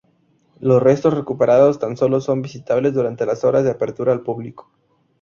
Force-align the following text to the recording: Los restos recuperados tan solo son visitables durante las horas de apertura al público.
Los 0.59 0.81
restos 0.81 1.13
recuperados 1.13 1.77
tan 1.77 1.95
solo 1.95 2.21
son 2.21 2.41
visitables 2.41 2.95
durante 2.95 3.23
las 3.27 3.43
horas 3.43 3.63
de 3.63 3.69
apertura 3.69 4.11
al 4.11 4.23
público. 4.23 4.71